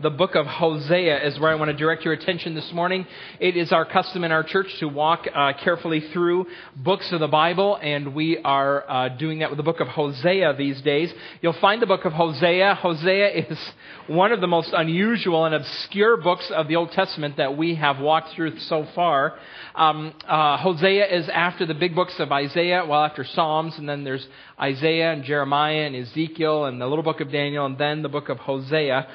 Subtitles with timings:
[0.00, 3.04] the book of Hosea is where I want to direct your attention this morning.
[3.40, 7.26] It is our custom in our church to walk uh, carefully through books of the
[7.26, 11.12] Bible, and we are uh, doing that with the book of Hosea these days.
[11.40, 12.76] You'll find the book of Hosea.
[12.76, 13.58] Hosea is
[14.06, 17.98] one of the most unusual and obscure books of the Old Testament that we have
[17.98, 19.34] walked through so far.
[19.74, 24.04] Um, uh, Hosea is after the big books of Isaiah, well, after Psalms, and then
[24.04, 24.26] there's
[24.60, 28.28] Isaiah and Jeremiah and Ezekiel and the little book of Daniel, and then the book
[28.28, 29.08] of Hosea.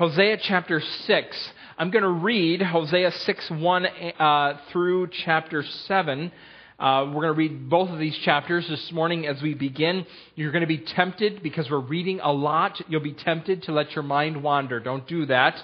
[0.00, 1.50] Hosea chapter 6.
[1.76, 3.86] I'm going to read Hosea 6 1
[4.18, 6.32] uh, through chapter 7.
[6.78, 10.06] Uh, we're going to read both of these chapters this morning as we begin.
[10.36, 12.80] You're going to be tempted because we're reading a lot.
[12.88, 14.80] You'll be tempted to let your mind wander.
[14.80, 15.62] Don't do that.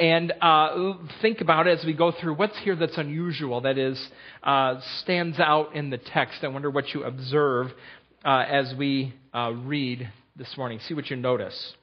[0.00, 4.02] And uh, think about it as we go through what's here that's unusual, that is,
[4.44, 6.38] uh, stands out in the text.
[6.42, 7.66] I wonder what you observe
[8.24, 10.80] uh, as we uh, read this morning.
[10.88, 11.74] See what you notice.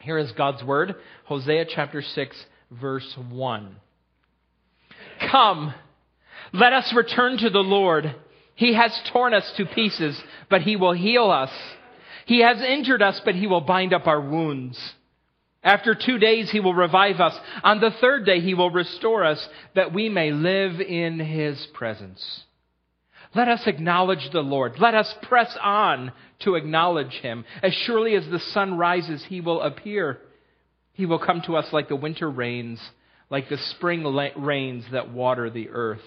[0.00, 3.76] Here is God's word, Hosea chapter 6, verse 1.
[5.30, 5.74] Come,
[6.52, 8.14] let us return to the Lord.
[8.54, 11.50] He has torn us to pieces, but he will heal us.
[12.26, 14.78] He has injured us, but he will bind up our wounds.
[15.62, 17.36] After two days, he will revive us.
[17.64, 22.44] On the third day, he will restore us, that we may live in his presence.
[23.36, 24.78] Let us acknowledge the Lord.
[24.78, 27.44] Let us press on to acknowledge him.
[27.62, 30.18] As surely as the sun rises, he will appear.
[30.94, 32.80] He will come to us like the winter rains,
[33.28, 34.04] like the spring
[34.36, 36.00] rains that water the earth.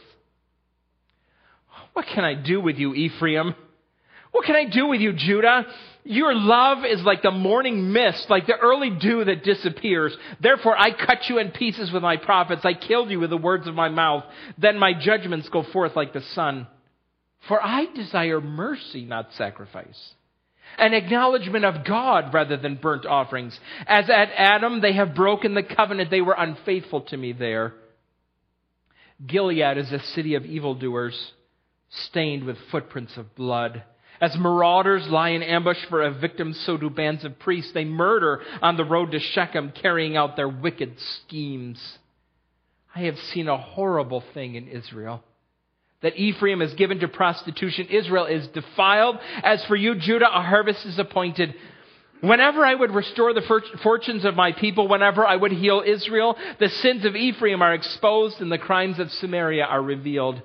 [1.94, 3.54] What can I do with you, Ephraim?
[4.32, 5.68] What can I do with you, Judah?
[6.06, 10.18] Your love is like the morning mist, like the early dew that disappears.
[10.42, 12.62] Therefore, I cut you in pieces with my prophets.
[12.66, 14.24] I killed you with the words of my mouth.
[14.58, 16.66] Then my judgments go forth like the sun.
[17.48, 20.14] For I desire mercy, not sacrifice.
[20.78, 23.60] An acknowledgement of God rather than burnt offerings.
[23.88, 26.12] As at Adam, they have broken the covenant.
[26.12, 27.74] They were unfaithful to me there.
[29.26, 31.34] Gilead is a city of evildoers
[31.90, 33.84] stained with footprints of blood.
[34.22, 37.72] As marauders lie in ambush for a victim, so do bands of priests.
[37.74, 41.98] They murder on the road to Shechem, carrying out their wicked schemes.
[42.94, 45.24] I have seen a horrible thing in Israel.
[46.02, 49.18] That Ephraim is given to prostitution, Israel is defiled.
[49.44, 51.54] As for you, Judah, a harvest is appointed.
[52.22, 56.70] Whenever I would restore the fortunes of my people, whenever I would heal Israel, the
[56.70, 60.42] sins of Ephraim are exposed and the crimes of Samaria are revealed.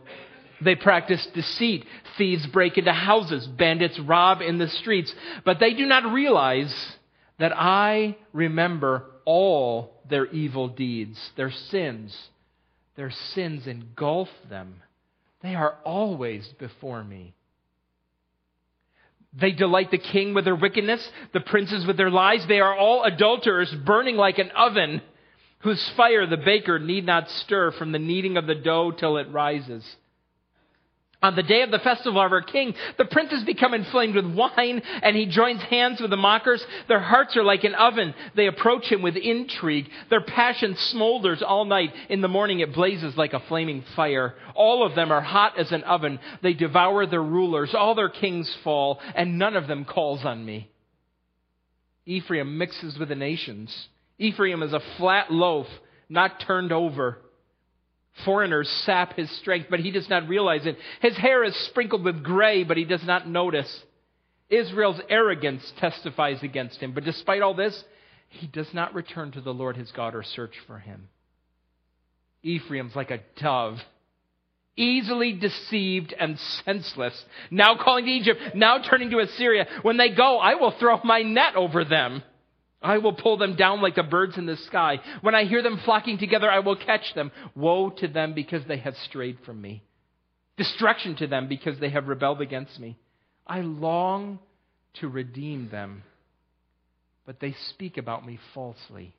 [0.60, 1.84] They practice deceit.
[2.16, 3.46] Thieves break into houses.
[3.46, 5.12] Bandits rob in the streets.
[5.44, 6.74] But they do not realize
[7.38, 12.16] that I remember all their evil deeds, their sins.
[12.96, 14.76] Their sins engulf them.
[15.44, 17.34] They are always before me.
[19.34, 22.46] They delight the king with their wickedness, the princes with their lies.
[22.46, 25.02] They are all adulterers, burning like an oven,
[25.58, 29.30] whose fire the baker need not stir from the kneading of the dough till it
[29.30, 29.84] rises.
[31.24, 34.82] On the day of the festival of our king, the princes become inflamed with wine,
[35.02, 36.62] and he joins hands with the mockers.
[36.86, 38.12] Their hearts are like an oven.
[38.36, 39.88] They approach him with intrigue.
[40.10, 41.94] Their passion smolders all night.
[42.10, 44.34] In the morning, it blazes like a flaming fire.
[44.54, 46.18] All of them are hot as an oven.
[46.42, 47.74] They devour their rulers.
[47.74, 50.70] All their kings fall, and none of them calls on me.
[52.04, 53.74] Ephraim mixes with the nations.
[54.18, 55.68] Ephraim is a flat loaf,
[56.10, 57.16] not turned over.
[58.24, 60.76] Foreigners sap his strength, but he does not realize it.
[61.00, 63.82] His hair is sprinkled with gray, but he does not notice.
[64.48, 67.82] Israel's arrogance testifies against him, but despite all this,
[68.28, 71.08] he does not return to the Lord his God or search for him.
[72.42, 73.78] Ephraim's like a dove,
[74.76, 79.66] easily deceived and senseless, now calling to Egypt, now turning to Assyria.
[79.82, 82.22] When they go, I will throw my net over them.
[82.84, 85.00] I will pull them down like the birds in the sky.
[85.22, 87.32] When I hear them flocking together, I will catch them.
[87.56, 89.82] Woe to them because they have strayed from me.
[90.58, 92.98] Destruction to them because they have rebelled against me.
[93.46, 94.38] I long
[95.00, 96.02] to redeem them,
[97.26, 99.14] but they speak about me falsely.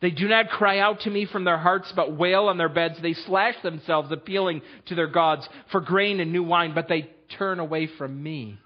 [0.00, 2.96] They do not cry out to me from their hearts, but wail on their beds.
[3.00, 7.08] They slash themselves, appealing to their gods for grain and new wine, but they
[7.38, 8.58] turn away from me.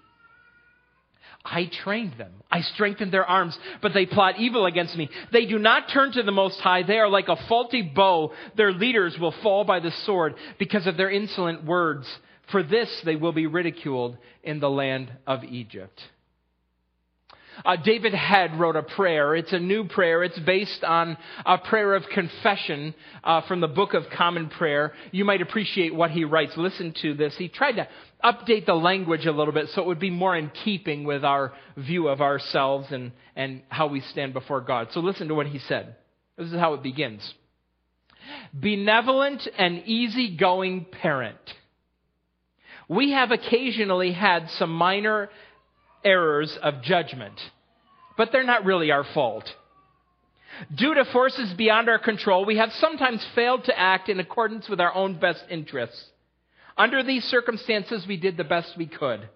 [1.51, 2.31] I trained them.
[2.51, 5.09] I strengthened their arms, but they plot evil against me.
[5.31, 6.83] They do not turn to the Most High.
[6.83, 8.33] They are like a faulty bow.
[8.55, 12.07] Their leaders will fall by the sword because of their insolent words.
[12.51, 15.99] For this they will be ridiculed in the land of Egypt.
[17.65, 19.35] Uh, David Head wrote a prayer.
[19.35, 20.23] It's a new prayer.
[20.23, 24.93] It's based on a prayer of confession uh, from the Book of Common Prayer.
[25.11, 26.53] You might appreciate what he writes.
[26.57, 27.35] Listen to this.
[27.37, 27.87] He tried to
[28.23, 31.53] update the language a little bit so it would be more in keeping with our
[31.77, 34.89] view of ourselves and, and how we stand before God.
[34.91, 35.95] So listen to what he said.
[36.37, 37.33] This is how it begins.
[38.53, 41.37] Benevolent and easygoing parent.
[42.87, 45.29] We have occasionally had some minor
[46.03, 47.39] errors of judgment,
[48.17, 49.49] but they're not really our fault.
[50.75, 54.79] Due to forces beyond our control, we have sometimes failed to act in accordance with
[54.79, 56.05] our own best interests.
[56.77, 59.29] Under these circumstances, we did the best we could.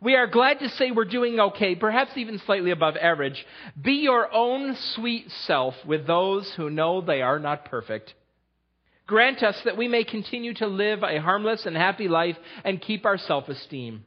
[0.00, 3.44] We are glad to say we're doing okay, perhaps even slightly above average.
[3.80, 8.14] Be your own sweet self with those who know they are not perfect.
[9.06, 13.06] Grant us that we may continue to live a harmless and happy life and keep
[13.06, 14.04] our self esteem.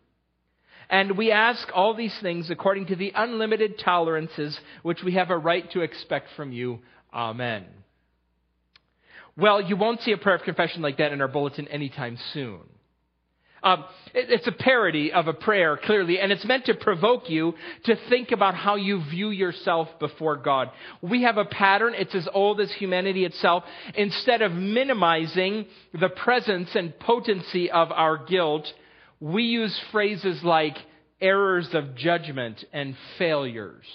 [0.91, 5.37] And we ask all these things according to the unlimited tolerances which we have a
[5.37, 6.79] right to expect from you.
[7.13, 7.65] Amen.
[9.37, 12.59] Well, you won't see a prayer of confession like that in our bulletin anytime soon.
[13.63, 17.53] Um, it, it's a parody of a prayer, clearly, and it's meant to provoke you
[17.85, 20.71] to think about how you view yourself before God.
[21.01, 23.63] We have a pattern, it's as old as humanity itself.
[23.95, 28.67] Instead of minimizing the presence and potency of our guilt,
[29.21, 30.75] we use phrases like
[31.21, 33.85] errors of judgment and failures.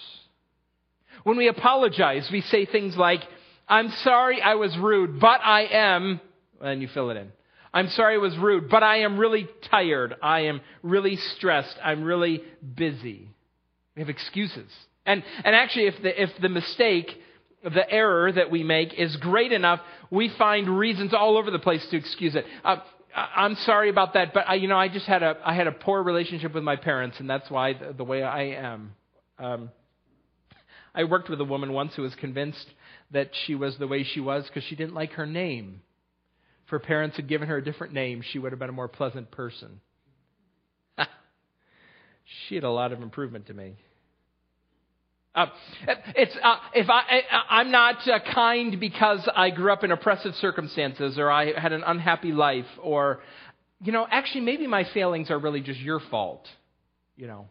[1.24, 3.22] When we apologize, we say things like,
[3.68, 6.20] I'm sorry I was rude, but I am,
[6.60, 7.32] and you fill it in.
[7.74, 10.14] I'm sorry I was rude, but I am really tired.
[10.22, 11.76] I am really stressed.
[11.82, 12.42] I'm really
[12.76, 13.28] busy.
[13.96, 14.70] We have excuses.
[15.04, 17.10] And, and actually, if the, if the mistake,
[17.64, 19.80] the error that we make is great enough,
[20.10, 22.44] we find reasons all over the place to excuse it.
[22.64, 22.76] Uh,
[23.16, 25.72] I'm sorry about that, but I, you know, I just had a I had a
[25.72, 28.92] poor relationship with my parents, and that's why the, the way I am.
[29.38, 29.70] Um,
[30.94, 32.66] I worked with a woman once who was convinced
[33.12, 35.80] that she was the way she was because she didn't like her name.
[36.64, 38.88] If her parents had given her a different name, she would have been a more
[38.88, 39.80] pleasant person.
[42.48, 43.76] she had a lot of improvement to me.
[45.36, 45.46] Uh,
[46.14, 50.34] it's uh, if I, I am not uh, kind because I grew up in oppressive
[50.36, 53.20] circumstances or I had an unhappy life or
[53.82, 56.46] you know actually maybe my failings are really just your fault.
[57.16, 57.48] You know.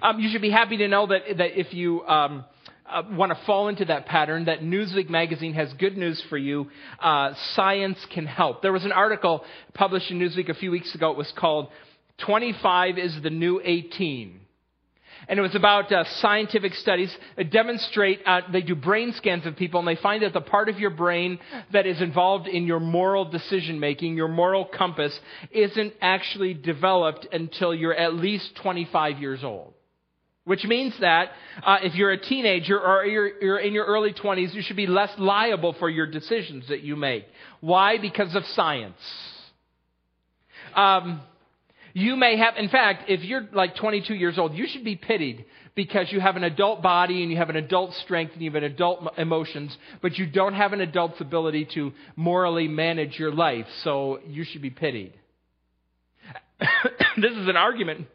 [0.00, 2.46] Um, you should be happy to know that that if you um,
[2.86, 6.70] uh, want to fall into that pattern, that Newsweek magazine has good news for you.
[6.98, 8.62] Uh, science can help.
[8.62, 9.44] There was an article
[9.74, 11.10] published in Newsweek a few weeks ago.
[11.10, 11.68] It was called
[12.24, 14.41] 25 is the New 18.
[15.28, 19.56] And it was about uh, scientific studies that demonstrate, uh, they do brain scans of
[19.56, 21.38] people, and they find that the part of your brain
[21.72, 25.18] that is involved in your moral decision making, your moral compass,
[25.50, 29.74] isn't actually developed until you're at least 25 years old.
[30.44, 31.30] Which means that
[31.62, 34.88] uh, if you're a teenager or you're, you're, in your early 20s, you should be
[34.88, 37.26] less liable for your decisions that you make.
[37.60, 37.98] Why?
[37.98, 38.96] Because of science.
[40.74, 41.20] Um,
[41.94, 45.44] you may have, in fact, if you're like 22 years old, you should be pitied
[45.74, 48.62] because you have an adult body and you have an adult strength and you have
[48.62, 53.66] an adult emotions, but you don't have an adult's ability to morally manage your life,
[53.82, 55.14] so you should be pitied.
[56.60, 58.06] this is an argument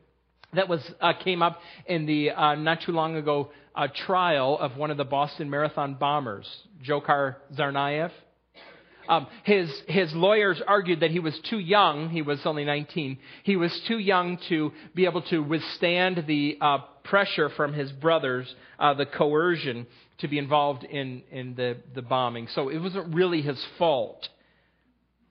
[0.54, 4.78] that was uh, came up in the uh, not too long ago uh, trial of
[4.78, 6.48] one of the Boston Marathon bombers,
[6.88, 8.12] Dzhokhar Tsarnaev.
[9.08, 12.10] Um, his his lawyers argued that he was too young.
[12.10, 13.18] He was only 19.
[13.44, 18.54] He was too young to be able to withstand the uh, pressure from his brothers,
[18.80, 19.88] uh, the coercion
[20.20, 22.48] to be involved in in the the bombing.
[22.54, 24.28] So it wasn't really his fault.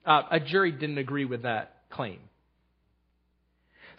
[0.05, 2.19] Uh, a jury didn't agree with that claim.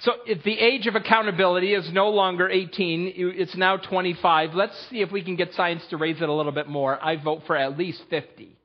[0.00, 4.55] So if the age of accountability is no longer 18, it's now 25.
[4.55, 7.03] Let's see if we can get science to raise it a little bit more.
[7.03, 8.57] I vote for at least 50.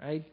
[0.00, 0.24] Right?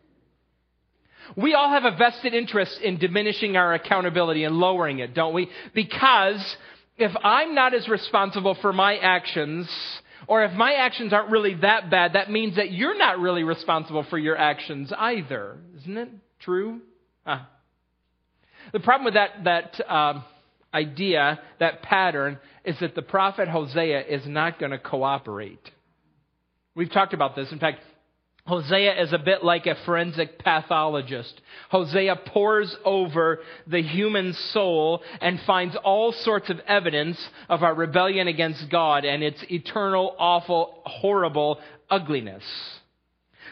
[1.36, 5.50] We all have a vested interest in diminishing our accountability and lowering it, don't we?
[5.74, 6.56] Because
[6.98, 9.70] if I'm not as responsible for my actions,
[10.28, 14.06] or if my actions aren't really that bad, that means that you're not really responsible
[14.10, 15.58] for your actions either.
[15.80, 16.10] Isn't it
[16.40, 16.80] true?
[17.26, 17.50] Ah.
[18.74, 20.24] The problem with that, that um,
[20.74, 25.72] idea, that pattern, is that the prophet Hosea is not going to cooperate.
[26.76, 27.52] We've talked about this.
[27.52, 27.80] In fact,
[28.48, 31.42] Hosea is a bit like a forensic pathologist.
[31.70, 38.30] Hosea pores over the human soul and finds all sorts of evidence of our rebellion
[38.30, 42.44] against God and its eternal, awful, horrible ugliness.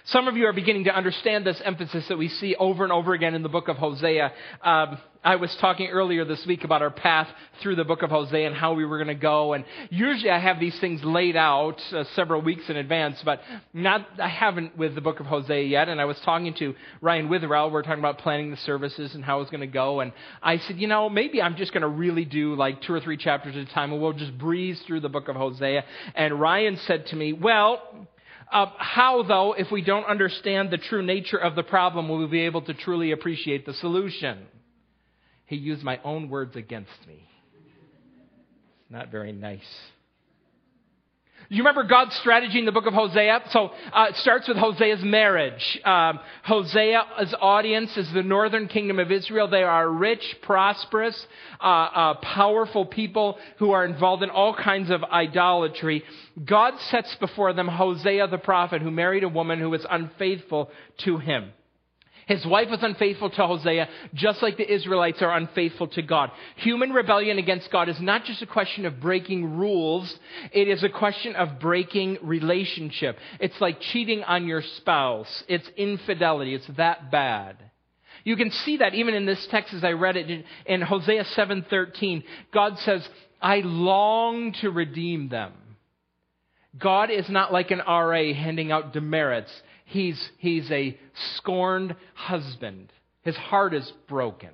[0.10, 3.16] Some of you are beginning to understand this emphasis that we see over and over
[3.16, 4.32] again in the book of Hosea.
[4.62, 7.28] Um, I was talking earlier this week about our path
[7.64, 9.54] through the book of Hosea and how we were going to go.
[9.54, 13.42] And usually I have these things laid out uh, several weeks in advance, but
[13.74, 15.90] not, I haven't with the book of Hosea yet.
[15.90, 17.72] And I was talking to Ryan Witherell.
[17.72, 20.02] We are talking about planning the services and how it's going to go.
[20.02, 23.00] And I said, you know, maybe I'm just going to really do like two or
[23.00, 25.84] three chapters at a time and we'll just breeze through the book of Hosea.
[26.14, 27.82] And Ryan said to me, well,
[28.52, 32.28] uh, how, though, if we don't understand the true nature of the problem, will we
[32.28, 34.46] be able to truly appreciate the solution?
[35.46, 37.28] He used my own words against me.
[37.54, 39.60] It's Not very nice.
[41.50, 43.44] You remember God's strategy in the book of Hosea?
[43.52, 45.80] So uh, it starts with Hosea's marriage.
[45.86, 49.48] Um, Hosea's audience is the northern kingdom of Israel.
[49.48, 51.28] They are rich, prosperous,
[51.62, 56.04] uh, uh, powerful people who are involved in all kinds of idolatry.
[56.44, 61.18] God sets before them Hosea the prophet who married a woman who was unfaithful to
[61.18, 61.52] him.
[62.28, 66.32] His wife was unfaithful to Hosea, just like the Israelites are unfaithful to God.
[66.58, 70.14] Human rebellion against God is not just a question of breaking rules,
[70.52, 73.18] it is a question of breaking relationship.
[73.40, 75.44] It's like cheating on your spouse.
[75.48, 76.56] It's infidelity.
[76.56, 77.58] It's that bad.
[78.24, 82.24] You can see that even in this text as I read it in Hosea 7:13.
[82.52, 83.08] God says,
[83.40, 85.54] "I long to redeem them."
[86.78, 89.62] God is not like an RA handing out demerits.
[89.86, 90.98] He's, he's a
[91.38, 92.92] scorned husband.
[93.22, 94.52] His heart is broken.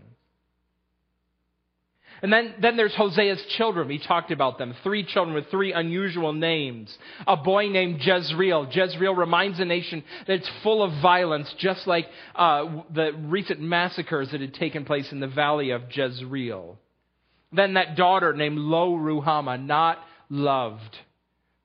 [2.22, 3.88] And then, then there's Hosea's children.
[3.88, 4.76] We talked about them.
[4.84, 6.96] Three children with three unusual names.
[7.26, 8.68] A boy named Jezreel.
[8.72, 14.30] Jezreel reminds the nation that it's full of violence, just like uh, the recent massacres
[14.32, 16.78] that had taken place in the valley of Jezreel.
[17.52, 19.98] Then that daughter named Lo Ruhamah, not
[20.30, 20.94] loved.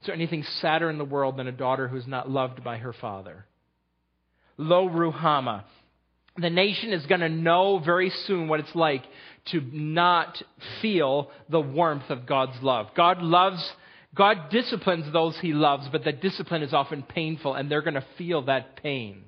[0.01, 2.95] Is there anything sadder in the world than a daughter who's not loved by her
[2.95, 3.45] father?
[4.57, 5.65] Lo Ruhamah.
[6.39, 9.05] The nation is going to know very soon what it's like
[9.53, 10.43] to not
[10.83, 12.89] feel the warmth of God's love.
[12.95, 13.73] God loves,
[14.15, 18.05] God disciplines those he loves, but that discipline is often painful, and they're going to
[18.19, 19.25] feel that pain.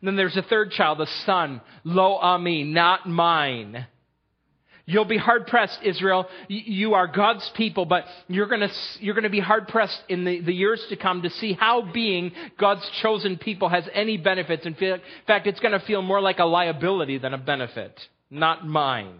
[0.00, 3.86] And then there's a third child, a son, Lo Ami, not mine.
[4.86, 6.26] You'll be hard pressed, Israel.
[6.48, 8.70] You are God's people, but you're going to,
[9.00, 11.82] you're going to be hard pressed in the, the years to come to see how
[11.92, 14.66] being God's chosen people has any benefits.
[14.66, 17.98] In fact, it's going to feel more like a liability than a benefit,
[18.30, 19.18] not mine.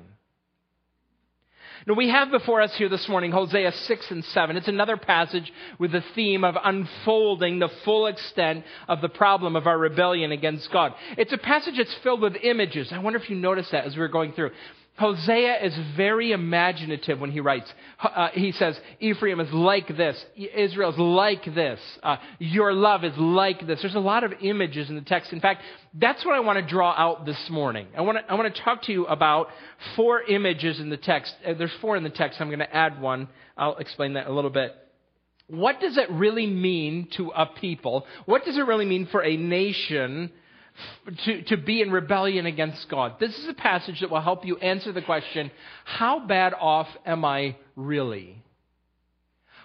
[1.87, 4.57] Now, we have before us here this morning Hosea 6 and 7.
[4.57, 9.67] It's another passage with the theme of unfolding the full extent of the problem of
[9.67, 10.93] our rebellion against God.
[11.17, 12.93] It's a passage that's filled with images.
[12.93, 14.51] I wonder if you noticed that as we were going through.
[15.01, 17.73] Hosea is very imaginative when he writes.
[17.99, 20.23] Uh, he says, Ephraim is like this.
[20.37, 21.81] Israel is like this.
[22.03, 23.81] Uh, your love is like this.
[23.81, 25.33] There's a lot of images in the text.
[25.33, 25.63] In fact,
[25.95, 27.87] that's what I want to draw out this morning.
[27.97, 29.49] I want to, I want to talk to you about
[29.97, 31.35] four images in the text.
[31.47, 32.39] Uh, there's four in the text.
[32.39, 33.31] I'm going to add one.
[33.57, 34.77] I'll explain that a little bit.
[35.47, 38.05] What does it really mean to a people?
[38.27, 40.31] What does it really mean for a nation
[41.25, 43.15] to, to be in rebellion against God.
[43.21, 45.51] This is a passage that will help you answer the question
[45.85, 48.43] how bad off am I really?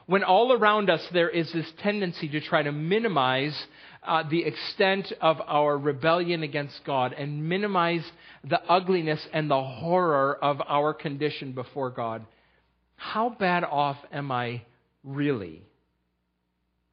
[0.08, 3.60] When all around us there is this tendency to try to minimize
[4.06, 8.06] uh, the extent of our rebellion against God and minimize
[8.44, 12.26] the ugliness and the horror of our condition before God,
[12.96, 14.62] how bad off am I
[15.04, 15.64] really?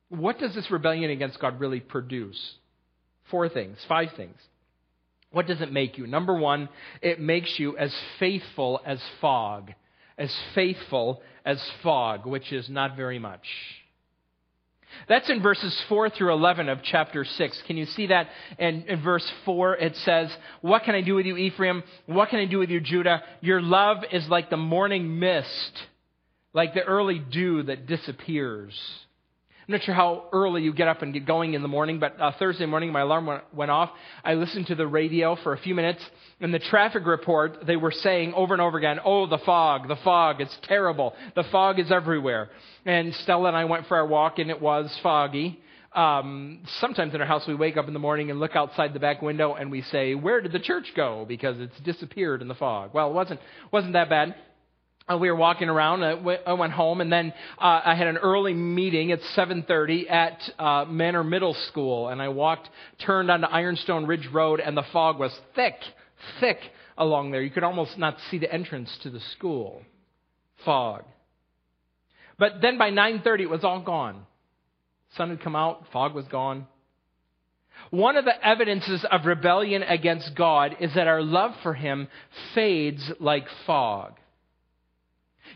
[0.09, 2.55] What does this rebellion against God really produce?
[3.33, 4.37] Four things, five things.
[5.33, 6.07] What does it make you?
[6.07, 6.69] Number one,
[7.01, 9.73] it makes you as faithful as fog.
[10.17, 13.47] As faithful as fog, which is not very much.
[15.09, 17.63] That's in verses 4 through 11 of chapter 6.
[17.67, 18.29] Can you see that?
[18.59, 21.83] And in verse 4, it says, What can I do with you, Ephraim?
[22.07, 23.23] What can I do with you, Judah?
[23.41, 25.83] Your love is like the morning mist,
[26.53, 28.79] like the early dew that disappears.
[29.69, 32.21] I'm not sure how early you get up and get going in the morning, but
[32.21, 33.91] uh, Thursday morning my alarm went, off.
[34.25, 36.03] I listened to the radio for a few minutes,
[36.41, 39.97] and the traffic report, they were saying over and over again, oh, the fog, the
[40.03, 41.15] fog, it's terrible.
[41.37, 42.51] The fog is everywhere.
[42.85, 45.61] And Stella and I went for our walk, and it was foggy.
[45.95, 48.99] Um, sometimes in our house we wake up in the morning and look outside the
[48.99, 51.27] back window and we say, where did the church go?
[51.29, 52.93] Because it's disappeared in the fog.
[52.95, 53.41] Well, it wasn't,
[53.71, 54.35] wasn't that bad.
[55.11, 56.03] Uh, we were walking around.
[56.03, 60.39] Uh, I went home, and then uh, I had an early meeting at 7:30 at
[60.59, 62.69] uh, Manor Middle School, and I walked,
[63.05, 65.75] turned onto Ironstone Ridge Road, and the fog was thick,
[66.41, 66.59] thick
[66.97, 67.43] along there.
[67.43, 69.83] You could almost not see the entrance to the school.
[70.65, 71.05] Fog.
[72.39, 74.25] But then by 9:30, it was all gone.
[75.17, 76.69] Sun had come out, fog was gone.
[77.91, 82.09] One of the evidences of rebellion against God is that our love for Him
[82.55, 84.15] fades like fog.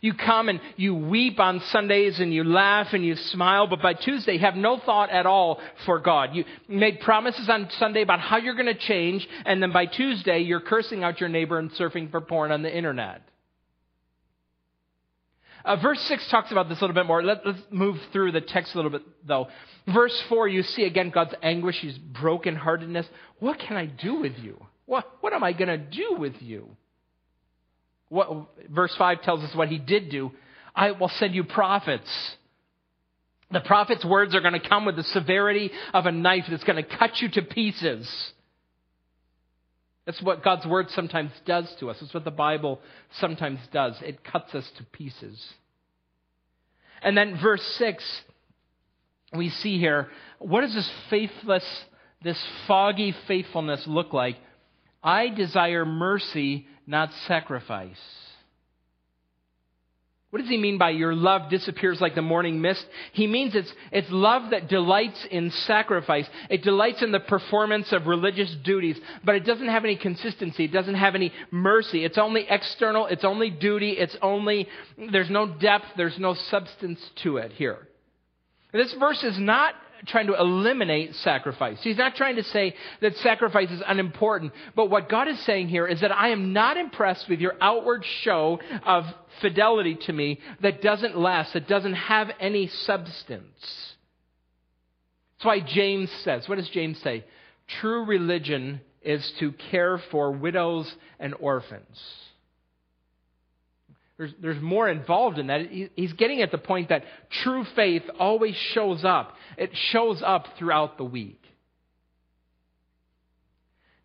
[0.00, 3.94] You come and you weep on Sundays and you laugh and you smile, but by
[3.94, 6.34] Tuesday you have no thought at all for God.
[6.34, 10.40] You made promises on Sunday about how you're going to change, and then by Tuesday
[10.40, 13.22] you're cursing out your neighbor and surfing for porn on the internet.
[15.66, 17.24] Uh, verse 6 talks about this a little bit more.
[17.24, 19.48] Let, us move through the text a little bit, though.
[19.92, 23.06] Verse 4, you see again God's anguish, his brokenheartedness.
[23.40, 24.64] What can I do with you?
[24.86, 26.68] What, what am I going to do with you?
[28.08, 30.32] What, verse 5 tells us what he did do.
[30.74, 32.08] I will send you prophets.
[33.50, 36.82] The prophet's words are going to come with the severity of a knife that's going
[36.82, 38.32] to cut you to pieces.
[40.04, 41.98] That's what God's word sometimes does to us.
[42.00, 42.80] That's what the Bible
[43.18, 43.94] sometimes does.
[44.02, 45.44] It cuts us to pieces.
[47.02, 48.22] And then verse 6,
[49.36, 50.08] we see here,
[50.38, 51.64] what does this faithless,
[52.22, 54.36] this foggy faithfulness look like?
[55.02, 57.96] I desire mercy, not sacrifice.
[60.30, 62.84] What does he mean by your love disappears like the morning mist?
[63.12, 66.26] He means it's, it's love that delights in sacrifice.
[66.50, 70.64] It delights in the performance of religious duties, but it doesn't have any consistency.
[70.64, 72.04] It doesn't have any mercy.
[72.04, 73.06] It's only external.
[73.06, 73.92] It's only duty.
[73.92, 74.68] It's only,
[75.10, 75.86] there's no depth.
[75.96, 77.88] There's no substance to it here.
[78.72, 79.74] This verse is not
[80.06, 81.78] trying to eliminate sacrifice.
[81.82, 84.52] He's not trying to say that sacrifice is unimportant.
[84.74, 88.04] But what God is saying here is that I am not impressed with your outward
[88.22, 89.04] show of
[89.40, 93.94] fidelity to me that doesn't last, that doesn't have any substance.
[95.38, 97.24] That's why James says, what does James say?
[97.80, 102.25] True religion is to care for widows and orphans.
[104.18, 105.66] There's, there's more involved in that.
[105.94, 107.04] He's getting at the point that
[107.42, 109.34] true faith always shows up.
[109.58, 111.42] It shows up throughout the week.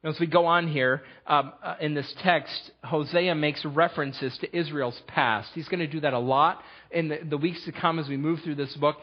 [0.04, 5.00] As we go on here um, uh, in this text, Hosea makes references to Israel's
[5.08, 5.50] past.
[5.54, 8.18] He's going to do that a lot in the, the weeks to come as we
[8.18, 8.98] move through this book.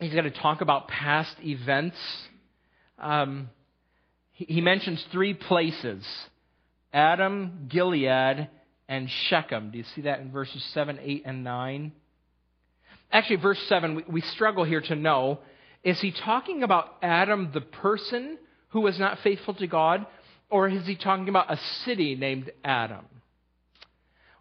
[0.00, 1.96] He's going to talk about past events.
[2.98, 3.50] Um,
[4.32, 6.04] he, he mentions three places
[6.92, 8.48] Adam, Gilead,
[8.90, 9.70] and Shechem.
[9.70, 11.92] Do you see that in verses 7, 8, and 9?
[13.12, 15.38] Actually, verse 7, we, we struggle here to know
[15.82, 18.36] is he talking about Adam, the person
[18.70, 20.04] who was not faithful to God,
[20.50, 23.06] or is he talking about a city named Adam?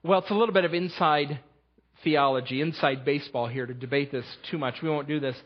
[0.04, 1.40] Well, it's a little bit of inside
[2.04, 4.82] theology, inside baseball here to debate this too much.
[4.82, 5.38] We won't do this.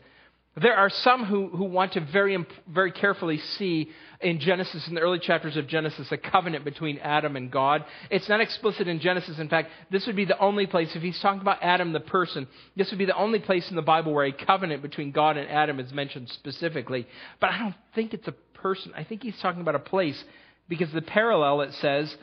[0.60, 2.36] There are some who, who want to very,
[2.72, 3.90] very carefully see
[4.20, 7.84] in Genesis, in the early chapters of Genesis, a covenant between Adam and God.
[8.08, 9.40] It's not explicit in Genesis.
[9.40, 12.46] In fact, this would be the only place, if he's talking about Adam the person,
[12.76, 15.50] this would be the only place in the Bible where a covenant between God and
[15.50, 17.06] Adam is mentioned specifically.
[17.40, 18.92] But I don't think it's a person.
[18.96, 20.22] I think he's talking about a place
[20.68, 22.14] because the parallel it says,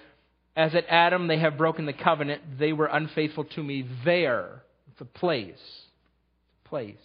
[0.56, 4.64] as at Adam they have broken the covenant, they were unfaithful to me there.
[4.90, 5.50] It's a place.
[5.56, 6.96] It's a place.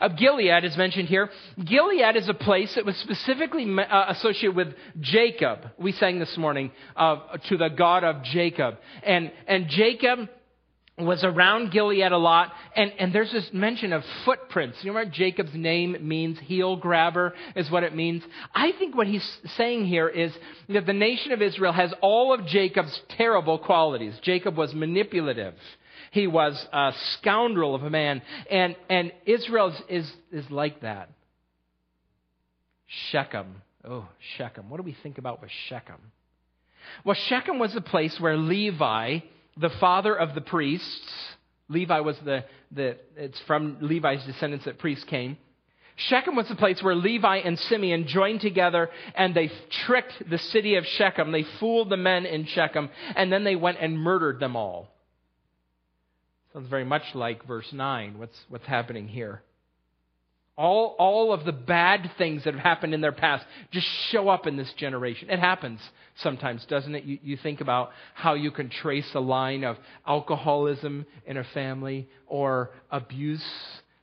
[0.00, 1.30] Of Gilead is mentioned here.
[1.64, 4.68] Gilead is a place that was specifically uh, associated with
[5.00, 5.60] Jacob.
[5.78, 8.76] We sang this morning uh, to the God of Jacob.
[9.02, 10.28] And, and Jacob
[10.98, 14.78] was around Gilead a lot, and, and there's this mention of footprints.
[14.82, 18.22] You remember Jacob's name means heel grabber, is what it means.
[18.54, 20.32] I think what he's saying here is
[20.68, 24.14] that the nation of Israel has all of Jacob's terrible qualities.
[24.22, 25.54] Jacob was manipulative.
[26.10, 28.22] He was a scoundrel of a man.
[28.50, 30.12] And, and Israel is, is,
[30.44, 31.10] is like that.
[33.10, 33.62] Shechem.
[33.84, 34.68] Oh, Shechem.
[34.68, 36.00] What do we think about with Shechem?
[37.04, 39.20] Well, Shechem was the place where Levi,
[39.56, 41.12] the father of the priests,
[41.68, 45.38] Levi was the, the it's from Levi's descendants that priests came.
[46.08, 49.50] Shechem was the place where Levi and Simeon joined together and they
[49.86, 51.30] tricked the city of Shechem.
[51.30, 54.88] They fooled the men in Shechem and then they went and murdered them all.
[56.52, 58.18] Sounds very much like verse 9.
[58.18, 59.42] What's, what's happening here?
[60.56, 64.46] All, all of the bad things that have happened in their past just show up
[64.46, 65.30] in this generation.
[65.30, 65.80] It happens
[66.18, 67.04] sometimes, doesn't it?
[67.04, 72.08] You, you think about how you can trace a line of alcoholism in a family,
[72.26, 73.44] or abuse,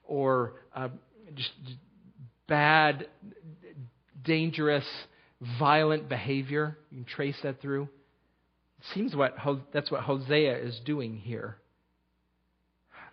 [0.06, 0.88] or uh,
[1.36, 1.52] just
[2.48, 3.08] bad,
[4.24, 4.86] dangerous,
[5.60, 6.78] violent behavior.
[6.90, 7.84] You can trace that through.
[7.84, 9.36] It seems what,
[9.74, 11.58] that's what Hosea is doing here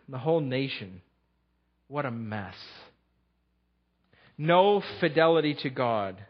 [0.08, 1.00] the whole nation.
[1.88, 2.54] What a mess.
[4.36, 6.22] No fidelity to God.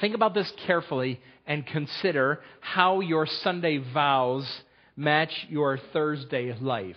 [0.00, 4.48] Think about this carefully and consider how your Sunday vows
[4.96, 6.96] match your Thursday life.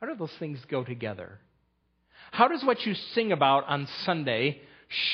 [0.00, 1.38] How do those things go together?
[2.30, 4.60] How does what you sing about on Sunday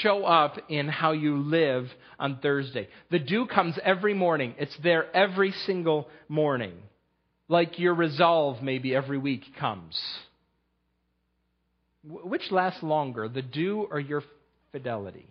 [0.03, 2.89] show up in how you live on Thursday?
[3.11, 6.73] The dew comes every morning, it's there every single morning.
[7.49, 10.01] Like your resolve, maybe every week comes.
[12.03, 14.23] Which lasts longer, the dew or your
[14.73, 15.27] fidelity?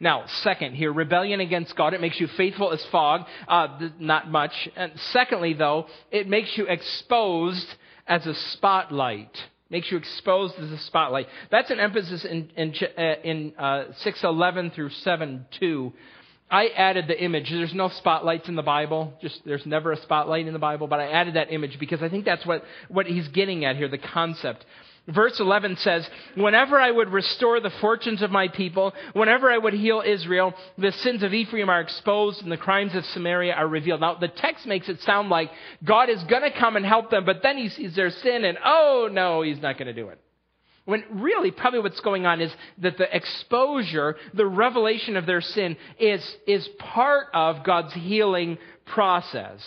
[0.00, 4.52] Now, second here, rebellion against God, it makes you faithful as fog, uh, not much.
[4.76, 7.66] And secondly, though, it makes you exposed
[8.06, 9.36] as a spotlight.
[9.70, 11.26] Makes you exposed as a spotlight.
[11.50, 15.92] That's an emphasis in, in, uh, in uh, 611 through 7 2.
[16.50, 17.50] I added the image.
[17.50, 19.12] There's no spotlights in the Bible.
[19.20, 22.08] Just there's never a spotlight in the Bible, but I added that image because I
[22.08, 24.64] think that's what, what he's getting at here, the concept.
[25.08, 29.72] Verse 11 says, Whenever I would restore the fortunes of my people, whenever I would
[29.72, 34.02] heal Israel, the sins of Ephraim are exposed and the crimes of Samaria are revealed.
[34.02, 35.50] Now, the text makes it sound like
[35.82, 38.58] God is going to come and help them, but then he sees their sin and,
[38.62, 40.20] oh, no, he's not going to do it.
[40.88, 45.76] When really, probably what's going on is that the exposure, the revelation of their sin
[46.00, 49.60] is, is part of God's healing process.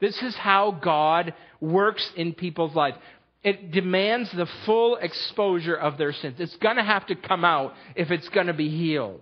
[0.00, 2.96] This is how God works in people's lives
[3.42, 6.36] it demands the full exposure of their sins.
[6.38, 9.20] It's going to have to come out if it's going to be healed.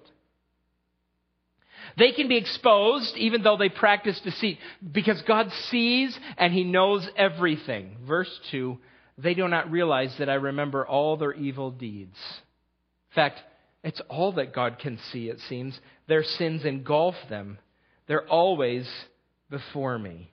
[1.99, 4.59] They can be exposed even though they practice deceit
[4.93, 7.97] because God sees and He knows everything.
[8.07, 8.79] Verse 2
[9.23, 12.17] They do not realize that I remember all their evil deeds.
[13.11, 13.41] In fact,
[13.85, 15.79] it's all that God can see, it seems.
[16.09, 17.59] Their sins engulf them,
[18.07, 18.89] they're always
[19.51, 20.31] before me.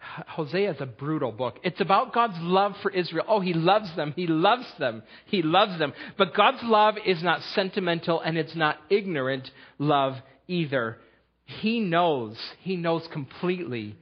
[0.00, 1.58] Hosea is a brutal book.
[1.62, 3.26] It's about God's love for Israel.
[3.28, 4.12] Oh, he loves them.
[4.16, 5.02] He loves them.
[5.26, 5.92] He loves them.
[6.16, 10.14] But God's love is not sentimental and it's not ignorant love
[10.48, 10.96] either.
[11.44, 13.96] He knows, he knows completely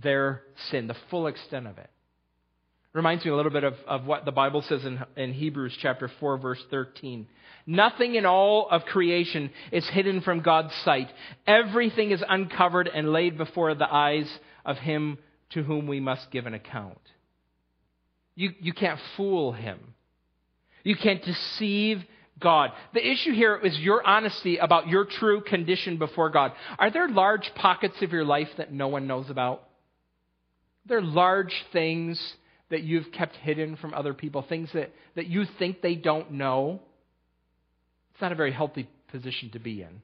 [0.00, 1.90] their sin, the full extent of it.
[2.92, 6.10] Reminds me a little bit of, of what the Bible says in, in Hebrews chapter
[6.20, 7.26] 4, verse 13.
[7.66, 11.08] Nothing in all of creation is hidden from God's sight.
[11.46, 14.30] Everything is uncovered and laid before the eyes
[14.66, 15.16] of him
[15.50, 16.98] to whom we must give an account.
[18.34, 19.78] You, you can't fool him.
[20.84, 22.02] You can't deceive
[22.40, 22.72] God.
[22.92, 26.52] The issue here is your honesty about your true condition before God.
[26.78, 29.62] Are there large pockets of your life that no one knows about?
[30.86, 32.20] There are large things
[32.70, 36.80] that you've kept hidden from other people, things that, that you think they don't know?
[38.12, 40.02] It's not a very healthy position to be in.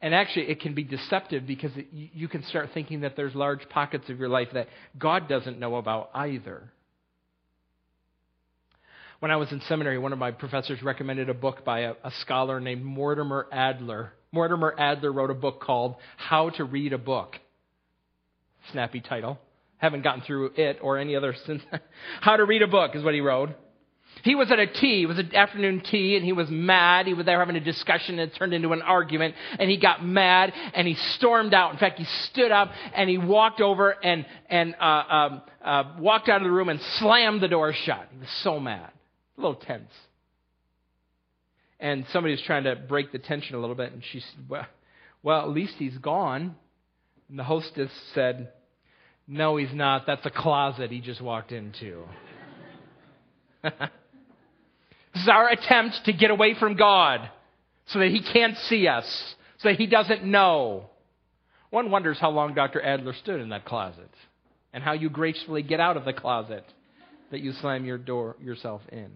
[0.00, 3.68] And actually, it can be deceptive because it, you can start thinking that there's large
[3.68, 6.70] pockets of your life that God doesn't know about either.
[9.20, 12.10] When I was in seminary, one of my professors recommended a book by a, a
[12.20, 14.12] scholar named Mortimer Adler.
[14.32, 17.36] Mortimer Adler wrote a book called How to Read a Book.
[18.70, 19.38] Snappy title.
[19.78, 21.62] Haven't gotten through it or any other since.
[22.20, 23.50] How to Read a Book is what he wrote.
[24.22, 27.06] He was at a tea, it was an afternoon tea, and he was mad.
[27.06, 30.04] He was there having a discussion, and it turned into an argument, and he got
[30.04, 31.72] mad, and he stormed out.
[31.72, 36.28] In fact, he stood up, and he walked over and, and uh, um, uh, walked
[36.28, 38.06] out of the room and slammed the door shut.
[38.12, 38.90] He was so mad.
[39.38, 39.90] A little tense.
[41.80, 44.66] And somebody was trying to break the tension a little bit, and she said, well,
[45.24, 46.54] well, at least he's gone.
[47.32, 48.52] And the hostess said,
[49.26, 50.06] No, he's not.
[50.06, 52.04] That's a closet he just walked into.
[55.14, 57.28] This is our attempt to get away from God
[57.88, 60.88] so that He can't see us, so that He doesn't know.
[61.68, 62.80] One wonders how long Dr.
[62.82, 64.10] Adler stood in that closet
[64.72, 66.64] and how you gracefully get out of the closet
[67.30, 69.10] that you slam your door yourself in.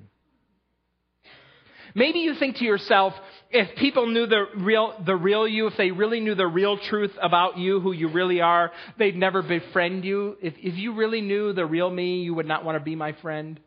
[1.97, 3.15] Maybe you think to yourself,
[3.51, 7.13] if people knew the real, the real you, if they really knew the real truth
[7.23, 10.37] about you, who you really are, they'd never befriend you.
[10.43, 13.13] If, if you really knew the real me, you would not want to be my
[13.23, 13.59] friend.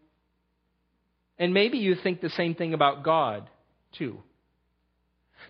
[1.40, 3.50] And maybe you think the same thing about God,
[3.98, 4.20] too.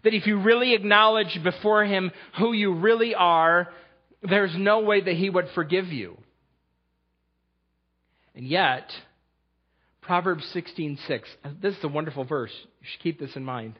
[0.05, 3.67] That if you really acknowledge before Him who you really are,
[4.23, 6.17] there's no way that He would forgive you.
[8.35, 8.89] And yet,
[10.09, 11.21] Proverbs 16:6.
[11.61, 12.51] This is a wonderful verse.
[12.81, 13.77] You should keep this in mind.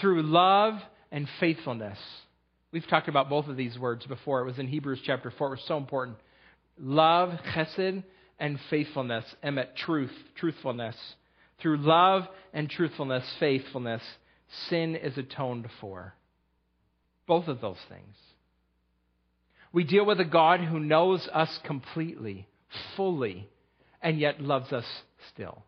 [0.00, 1.96] Through love and faithfulness.
[2.72, 4.40] We've talked about both of these words before.
[4.40, 5.46] It was in Hebrews chapter 4.
[5.46, 6.16] It was so important.
[6.76, 8.02] Love, chesed,
[8.40, 10.96] and faithfulness, emet, truth, truthfulness.
[11.60, 14.02] Through love and truthfulness, faithfulness,
[14.68, 16.14] sin is atoned for.
[17.28, 18.16] Both of those things.
[19.72, 22.48] We deal with a God who knows us completely,
[22.96, 23.48] fully,
[24.02, 25.02] and yet loves us
[25.34, 25.62] still.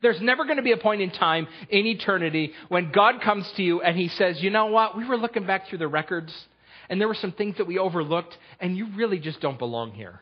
[0.00, 3.62] There's never going to be a point in time in eternity when God comes to
[3.62, 4.96] you and he says, You know what?
[4.96, 6.32] We were looking back through the records
[6.88, 10.20] and there were some things that we overlooked, and you really just don't belong here.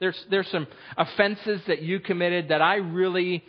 [0.00, 3.44] There's, there's some offenses that you committed that I really,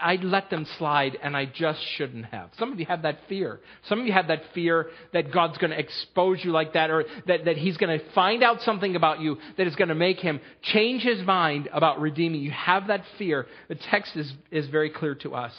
[0.00, 2.50] I let them slide and I just shouldn't have.
[2.58, 3.60] Some of you have that fear.
[3.88, 7.04] Some of you have that fear that God's going to expose you like that or
[7.26, 10.18] that, that He's going to find out something about you that is going to make
[10.18, 12.40] Him change His mind about redeeming.
[12.40, 13.46] You have that fear.
[13.68, 15.52] The text is, is very clear to us.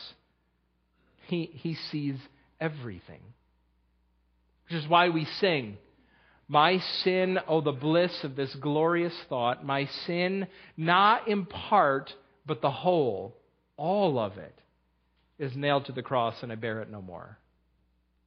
[1.28, 2.16] He, he sees
[2.60, 3.22] everything.
[4.70, 5.78] Which is why we sing.
[6.48, 9.66] My sin, oh, the bliss of this glorious thought.
[9.66, 12.14] My sin, not in part,
[12.46, 13.38] but the whole,
[13.78, 14.56] all of it,
[15.40, 17.38] is nailed to the cross, and I bear it no more.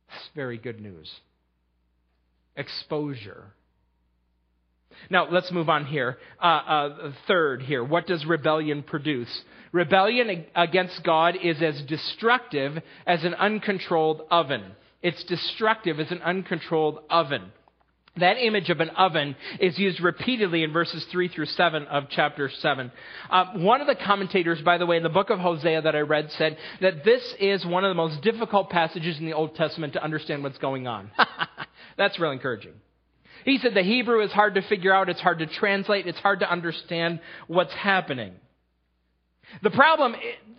[0.08, 1.10] It's very good news.
[2.56, 3.52] Exposure.
[5.10, 6.18] Now, let's move on here.
[6.40, 7.82] Uh, uh, third, here.
[7.82, 9.42] What does rebellion produce?
[9.72, 14.62] Rebellion against God is as destructive as an uncontrolled oven.
[15.02, 17.52] It's destructive as an uncontrolled oven.
[18.18, 22.48] That image of an oven is used repeatedly in verses 3 through 7 of chapter
[22.48, 22.92] 7.
[23.28, 26.00] Uh, one of the commentators, by the way, in the book of Hosea that I
[26.00, 29.94] read said that this is one of the most difficult passages in the Old Testament
[29.94, 31.10] to understand what's going on.
[31.98, 32.74] That's really encouraging.
[33.44, 36.40] He said the Hebrew is hard to figure out, it's hard to translate, it's hard
[36.40, 38.32] to understand what's happening.
[39.62, 40.14] The problem,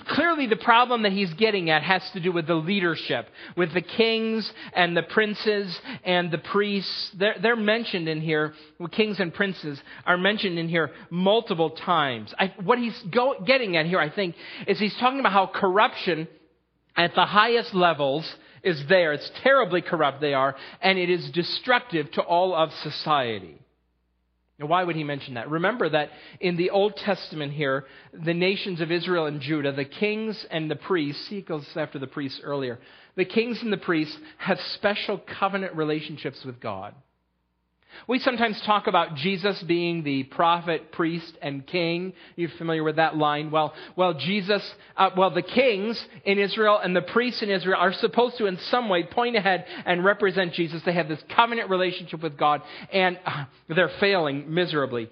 [0.08, 3.82] clearly the problem that he's getting at has to do with the leadership, with the
[3.82, 7.12] kings and the princes and the priests.
[7.18, 8.54] They're, they're mentioned in here,
[8.92, 12.34] kings and princes are mentioned in here multiple times.
[12.38, 14.36] I, what he's go, getting at here, I think,
[14.68, 16.28] is he's talking about how corruption
[16.96, 18.32] at the highest levels
[18.64, 19.14] is there.
[19.14, 23.60] It's terribly corrupt they are, and it is destructive to all of society.
[24.58, 25.50] Now, why would he mention that?
[25.50, 30.46] Remember that in the Old Testament here, the nations of Israel and Judah, the kings
[30.50, 32.80] and the priests, he goes after the priests earlier,
[33.16, 36.96] the kings and the priests have special covenant relationships with God.
[38.08, 42.14] We sometimes talk about Jesus being the prophet, priest, and king.
[42.36, 43.52] You're familiar with that line?
[43.52, 44.64] Well, well, Jesus,
[44.96, 48.58] uh, well, the kings in Israel and the priests in Israel are supposed to, in
[48.70, 50.82] some way, point ahead and represent Jesus.
[50.86, 55.10] They have this covenant relationship with God, and uh, they're failing miserably.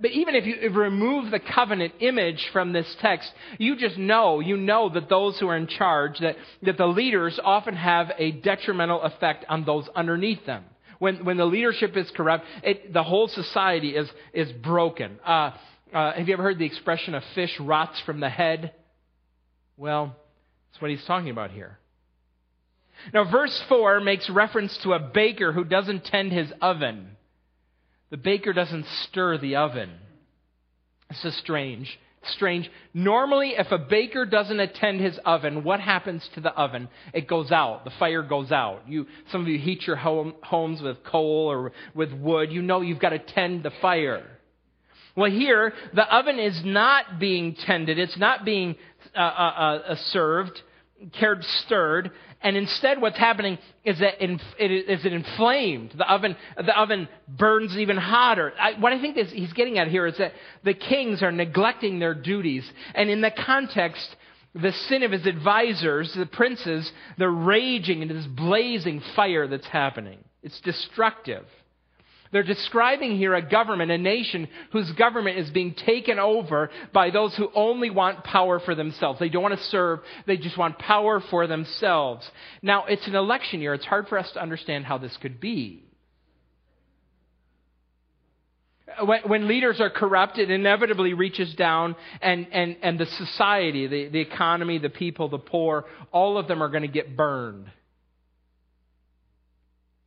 [0.00, 4.56] But, even if you remove the covenant image from this text, you just know, you
[4.56, 9.02] know that those who are in charge, that, that the leaders often have a detrimental
[9.02, 10.64] effect on those underneath them.
[10.98, 15.18] When, when the leadership is corrupt, it, the whole society is, is broken.
[15.24, 15.52] Uh,
[15.92, 18.72] uh, have you ever heard the expression, a fish rots from the head?
[19.76, 20.16] Well,
[20.70, 21.78] that's what he's talking about here.
[23.12, 27.16] Now, verse 4 makes reference to a baker who doesn't tend his oven.
[28.10, 29.90] The baker doesn't stir the oven.
[31.08, 31.98] This is strange
[32.32, 32.70] strange.
[32.92, 36.88] Normally, if a baker doesn't attend his oven, what happens to the oven?
[37.12, 37.84] It goes out.
[37.84, 38.82] The fire goes out.
[38.86, 42.52] You, some of you heat your home, homes with coal or with wood.
[42.52, 44.24] You know you've got to tend the fire.
[45.16, 47.98] Well, here, the oven is not being tended.
[47.98, 48.76] It's not being
[49.14, 50.60] uh, uh, uh, served
[51.12, 54.40] cared stirred, and instead what's happening is that it
[54.88, 55.92] is it inflamed.
[55.96, 58.52] The oven, the oven burns even hotter.
[58.58, 61.98] I, what I think is, he's getting at here is that the kings are neglecting
[61.98, 64.16] their duties, and in the context,
[64.54, 70.18] the sin of his advisors, the princes, they're raging into this blazing fire that's happening.
[70.42, 71.44] It's destructive.
[72.34, 77.32] They're describing here a government, a nation whose government is being taken over by those
[77.36, 79.20] who only want power for themselves.
[79.20, 82.28] They don't want to serve, they just want power for themselves.
[82.60, 83.72] Now, it's an election year.
[83.72, 85.84] It's hard for us to understand how this could be.
[89.00, 94.08] When, when, leaders are corrupt, it inevitably reaches down, and, and, and the society, the,
[94.08, 97.70] the economy, the people, the poor, all of them are going to get burned.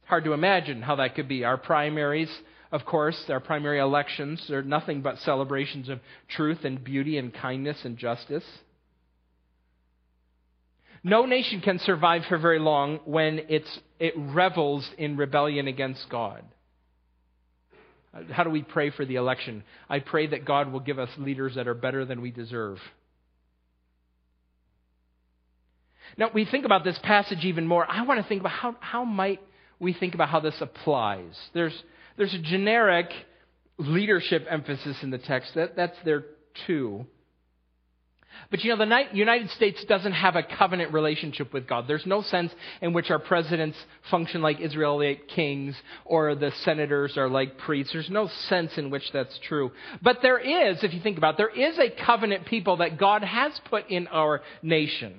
[0.08, 1.44] Hard to imagine how that could be.
[1.44, 2.32] Our primaries,
[2.72, 7.78] of course, our primary elections are nothing but celebrations of truth and beauty and kindness
[7.84, 8.46] and justice.
[11.04, 16.44] No nation can survive for very long when it's, it revels in rebellion against God.
[18.14, 19.64] Uh, how do we pray for the election?
[19.90, 22.80] I pray that God will give us leaders that are better than we deserve.
[26.18, 27.86] Now, we think about this passage even more.
[27.90, 29.42] I want to think about how, how might
[29.80, 31.38] we think about how this applies.
[31.54, 31.84] There's,
[32.18, 33.08] there's a generic
[33.78, 35.52] leadership emphasis in the text.
[35.56, 36.26] That, that's there
[36.66, 37.06] too.
[38.50, 41.86] But you know, the United States doesn't have a covenant relationship with God.
[41.88, 43.78] There's no sense in which our presidents
[44.12, 47.94] function like Israelite kings or the senators are like priests.
[47.94, 49.72] There's no sense in which that's true.
[50.02, 53.24] But there is, if you think about it, there is a covenant people that God
[53.24, 55.16] has put in our nation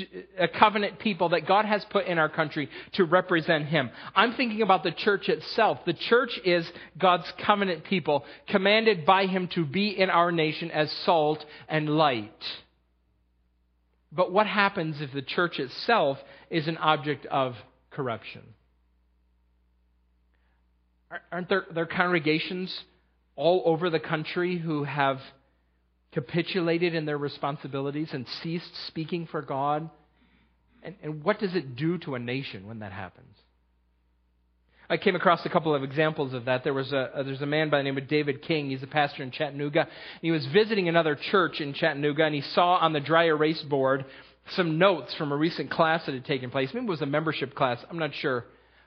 [0.00, 3.90] Uh, a covenant people that God has put in our country to represent Him.
[4.14, 5.78] I'm thinking about the church itself.
[5.86, 10.90] The church is God's covenant people, commanded by Him to be in our nation as
[11.04, 12.32] salt and light.
[14.12, 16.18] But what happens if the church itself
[16.50, 17.54] is an object of
[17.90, 18.42] corruption?
[21.30, 22.76] Aren't there, there congregations
[23.36, 25.18] all over the country who have
[26.16, 29.90] capitulated in their responsibilities and ceased speaking for God?
[30.82, 33.36] And, and what does it do to a nation when that happens?
[34.88, 36.64] I came across a couple of examples of that.
[36.64, 38.70] There was a, there's a man by the name of David King.
[38.70, 39.88] He's a pastor in Chattanooga.
[40.22, 44.06] He was visiting another church in Chattanooga, and he saw on the dry erase board
[44.52, 46.70] some notes from a recent class that had taken place.
[46.72, 47.84] Maybe it was a membership class.
[47.90, 48.46] I'm not sure.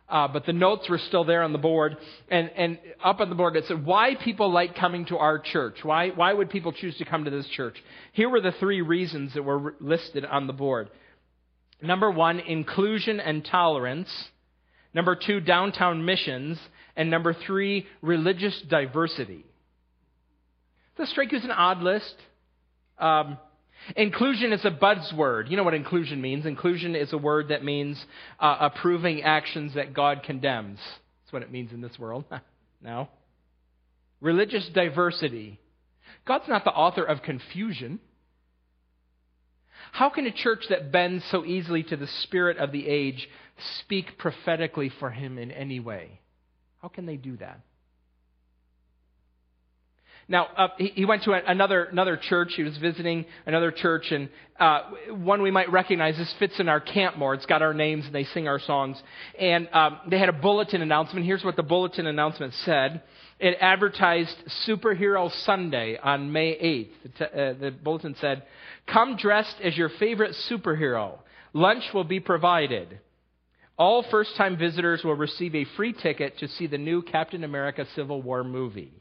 [0.10, 1.95] Uh, but the notes were still there on the board.
[2.30, 5.78] And, and up on the board it said, why people like coming to our church.
[5.84, 7.76] Why, why would people choose to come to this church?
[8.13, 10.89] Here were the three reasons that were listed on the board.
[11.82, 14.10] Number one, inclusion and tolerance.
[14.93, 16.60] Number two, downtown missions.
[16.95, 19.45] And number three, religious diversity.
[20.98, 22.15] Does this strike you as an odd list?
[22.98, 23.38] Um,
[23.95, 25.49] Inclusion is a buzzword.
[25.49, 26.45] You know what inclusion means.
[26.45, 28.04] Inclusion is a word that means
[28.39, 30.80] uh, approving actions that God condemns.
[30.80, 32.25] That's what it means in this world.
[32.82, 33.10] no.
[34.21, 35.60] Religious diversity.
[36.28, 37.99] God's not the author of confusion.
[39.91, 43.28] How can a church that bends so easily to the spirit of the age
[43.80, 46.19] speak prophetically for him in any way?
[46.82, 47.62] How can they do that?
[50.29, 52.53] Now, uh, he, he, went to a, another, another church.
[52.55, 56.17] He was visiting another church, and uh, one we might recognize.
[56.17, 57.33] This fits in our camp more.
[57.33, 59.01] It's got our names, and they sing our songs.
[59.39, 61.25] And um, they had a bulletin announcement.
[61.25, 63.01] Here's what the bulletin announcement said.
[63.39, 64.35] It advertised
[64.67, 66.89] Superhero Sunday on May 8th.
[67.01, 68.43] The, t- uh, the bulletin said,
[68.85, 71.17] Come dressed as your favorite superhero.
[71.53, 72.99] Lunch will be provided.
[73.79, 77.87] All first time visitors will receive a free ticket to see the new Captain America
[77.95, 78.93] Civil War movie.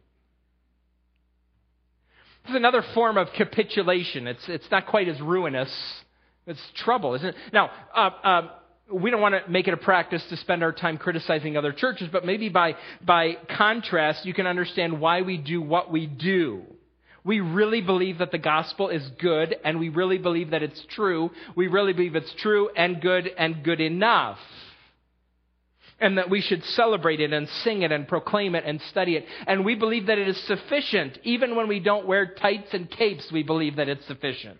[2.48, 4.26] Is another form of capitulation.
[4.26, 5.70] It's, it's not quite as ruinous.
[6.46, 7.34] It's trouble, isn't it?
[7.52, 8.48] Now, uh, uh,
[8.90, 12.08] we don't want to make it a practice to spend our time criticizing other churches,
[12.10, 16.62] but maybe by, by contrast, you can understand why we do what we do.
[17.22, 21.30] We really believe that the gospel is good, and we really believe that it's true.
[21.54, 24.38] We really believe it's true and good and good enough
[26.00, 29.26] and that we should celebrate it and sing it and proclaim it and study it.
[29.46, 31.18] And we believe that it is sufficient.
[31.24, 34.58] Even when we don't wear tights and capes, we believe that it's sufficient.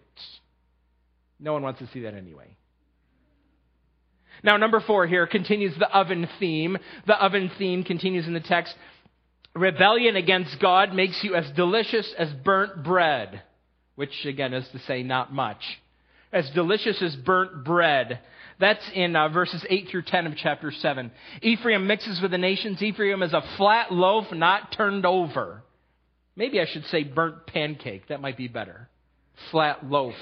[1.39, 2.57] No one wants to see that anyway.
[4.43, 6.79] Now, number four here continues the oven theme.
[7.07, 8.75] The oven theme continues in the text.
[9.55, 13.43] Rebellion against God makes you as delicious as burnt bread,
[13.97, 15.63] which again is to say, not much.
[16.33, 18.21] As delicious as burnt bread.
[18.61, 21.11] That's in uh, verses 8 through 10 of chapter 7.
[21.43, 22.83] Ephraim mixes with the nations.
[22.83, 25.63] Ephraim is a flat loaf not turned over.
[26.35, 28.09] Maybe I should say burnt pancake.
[28.09, 28.89] That might be better.
[29.51, 30.15] Flat loaf.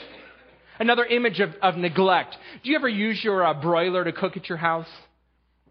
[0.78, 2.36] Another image of, of neglect.
[2.62, 4.88] Do you ever use your uh, broiler to cook at your house?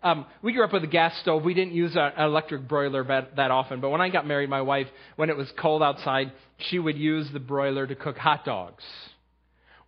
[0.01, 1.43] Um, we grew up with a gas stove.
[1.43, 3.81] We didn't use an electric broiler that, that often.
[3.81, 6.31] But when I got married, my wife, when it was cold outside,
[6.69, 8.83] she would use the broiler to cook hot dogs.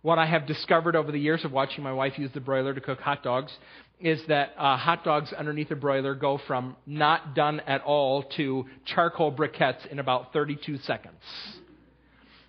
[0.02, 2.80] What I have discovered over the years of watching my wife use the broiler to
[2.80, 3.52] cook hot dogs
[4.00, 8.66] is that uh, hot dogs underneath a broiler go from not done at all to
[8.84, 11.16] charcoal briquettes in about 32 seconds.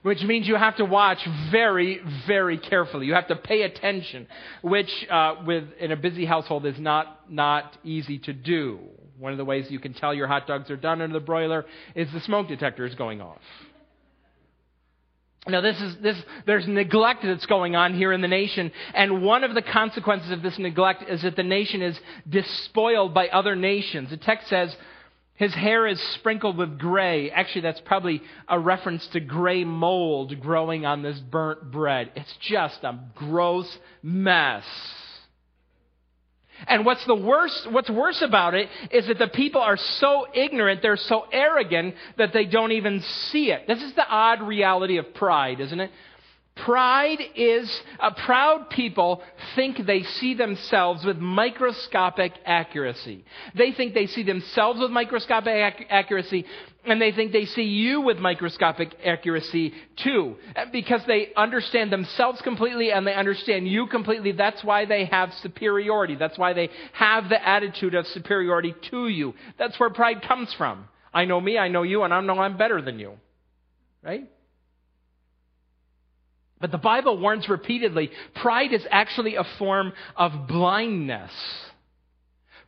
[0.03, 1.17] Which means you have to watch
[1.51, 3.07] very, very carefully.
[3.07, 4.27] You have to pay attention,
[4.61, 8.79] which uh, with in a busy household is not not easy to do.
[9.17, 11.65] One of the ways you can tell your hot dogs are done under the broiler
[11.95, 13.41] is the smoke detector is going off.
[15.47, 19.43] Now, this is, this, there's neglect that's going on here in the nation, and one
[19.43, 24.09] of the consequences of this neglect is that the nation is despoiled by other nations.
[24.09, 24.75] The text says,
[25.35, 27.31] his hair is sprinkled with gray.
[27.31, 32.11] Actually, that's probably a reference to gray mold growing on this burnt bread.
[32.17, 34.65] It's just a gross mess.
[36.67, 40.81] And what's the worst, what's worse about it is that the people are so ignorant,
[40.81, 43.67] they're so arrogant that they don't even see it.
[43.67, 45.91] This is the odd reality of pride, isn't it?
[46.65, 49.21] Pride is, uh, proud people
[49.55, 53.23] think they see themselves with microscopic accuracy.
[53.55, 56.45] They think they see themselves with microscopic ac- accuracy,
[56.89, 59.73] and they think they see you with microscopic accuracy
[60.03, 60.35] too.
[60.71, 64.31] Because they understand themselves completely and they understand you completely.
[64.31, 66.15] That's why they have superiority.
[66.15, 69.35] That's why they have the attitude of superiority to you.
[69.57, 70.85] That's where pride comes from.
[71.13, 73.13] I know me, I know you, and I know I'm better than you.
[74.03, 74.27] Right?
[76.59, 81.31] But the Bible warns repeatedly pride is actually a form of blindness.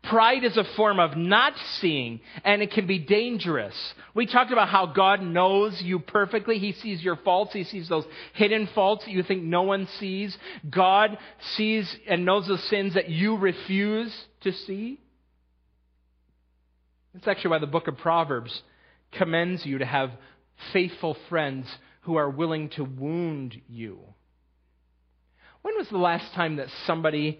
[0.04, 3.76] Pride is a form of not seeing, and it can be dangerous.
[4.16, 6.58] We talked about how God knows you perfectly.
[6.58, 7.54] He sees your faults.
[7.54, 10.36] He sees those hidden faults that you think no one sees.
[10.68, 11.18] God
[11.56, 14.99] sees and knows the sins that you refuse to see.
[17.14, 18.64] That's actually why the book of Proverbs
[19.12, 20.12] commends you to have
[20.74, 21.68] faithful friends
[22.02, 23.99] who are willing to wound you.
[25.62, 27.39] When was the last time that somebody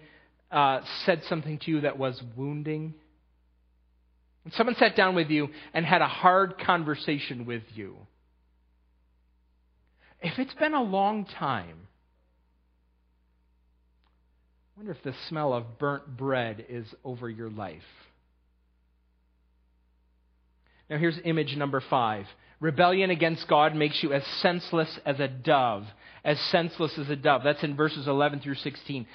[0.52, 2.94] uh, said something to you that was wounding?
[4.44, 7.96] When someone sat down with you and had a hard conversation with you.
[10.20, 11.88] If it's been a long time,
[14.76, 17.82] I wonder if the smell of burnt bread is over your life.
[20.88, 22.26] Now, here's image number five.
[22.60, 25.84] Rebellion against God makes you as senseless as a dove.
[26.24, 27.42] As senseless as a dove.
[27.44, 29.06] That's in verses 11 through 16.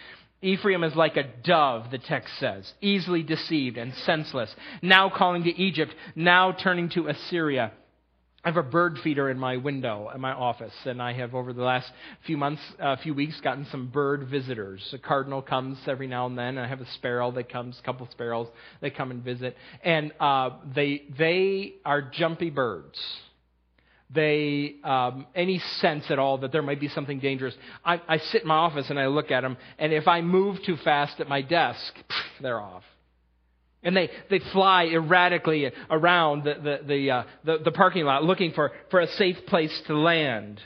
[0.41, 5.59] Ephraim is like a dove, the text says, easily deceived and senseless, now calling to
[5.59, 7.71] Egypt, now turning to Assyria.
[8.43, 11.53] I have a bird feeder in my window in my office, and I have over
[11.53, 11.91] the last
[12.25, 14.87] few months, a uh, few weeks, gotten some bird visitors.
[14.93, 16.49] A cardinal comes every now and then.
[16.49, 18.47] And I have a sparrow that comes, a couple sparrows
[18.79, 22.97] that come and visit, and uh, they they are jumpy birds
[24.09, 27.53] they um, any sense at all that there might be something dangerous.
[27.83, 30.57] I, I sit in my office and I look at them, and if I move
[30.65, 31.93] too fast at my desk,
[32.41, 32.83] they're off.
[33.83, 38.51] And they, they fly erratically around the, the, the, uh, the, the parking lot looking
[38.51, 40.59] for, for a safe place to land.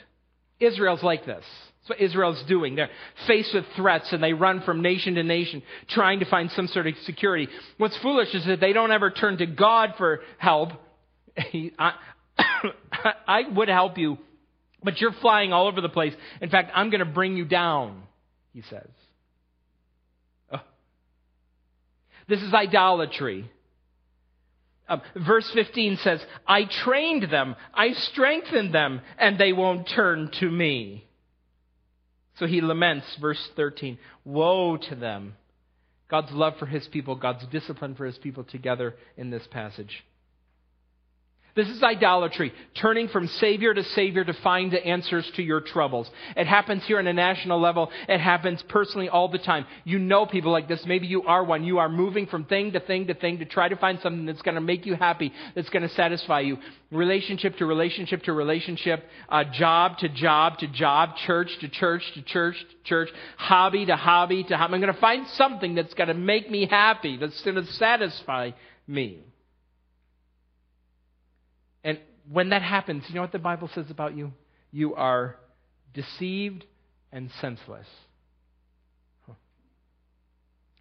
[0.58, 1.44] Israel's like this.
[1.82, 2.76] That's what Israel's doing.
[2.76, 2.90] They're
[3.26, 6.86] faced with threats and they run from nation to nation trying to find some sort
[6.86, 7.48] of security.
[7.76, 10.70] What's foolish is that they don't ever turn to God for help.
[13.26, 14.18] I would help you,
[14.82, 16.14] but you're flying all over the place.
[16.40, 18.02] In fact, I'm going to bring you down,
[18.52, 18.88] he says.
[20.52, 20.60] Oh.
[22.28, 23.50] This is idolatry.
[24.88, 30.50] Um, verse 15 says, I trained them, I strengthened them, and they won't turn to
[30.50, 31.06] me.
[32.38, 35.34] So he laments, verse 13, Woe to them.
[36.08, 40.04] God's love for his people, God's discipline for his people together in this passage.
[41.54, 42.50] This is idolatry,
[42.80, 46.10] turning from Savior to Savior to find the answers to your troubles.
[46.34, 47.90] It happens here on a national level.
[48.08, 49.66] It happens personally all the time.
[49.84, 50.82] You know people like this.
[50.86, 51.64] Maybe you are one.
[51.64, 54.40] You are moving from thing to thing to thing to try to find something that's
[54.40, 56.56] going to make you happy, that's going to satisfy you.
[56.90, 62.22] Relationship to relationship to relationship, uh, job to job to job, church to church to
[62.22, 64.72] church to church, hobby to hobby to hobby.
[64.72, 68.52] I'm going to find something that's going to make me happy, that's going to satisfy
[68.86, 69.22] me.
[71.84, 71.98] And
[72.30, 74.32] when that happens, you know what the Bible says about you?
[74.70, 75.36] You are
[75.92, 76.64] deceived
[77.12, 77.86] and senseless.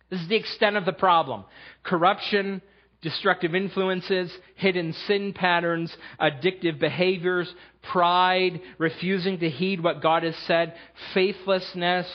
[0.09, 1.45] This is the extent of the problem.
[1.83, 2.61] Corruption,
[3.01, 10.75] destructive influences, hidden sin patterns, addictive behaviors, pride, refusing to heed what God has said,
[11.13, 12.07] faithlessness,